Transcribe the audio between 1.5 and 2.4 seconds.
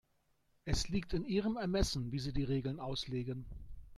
Ermessen, wie Sie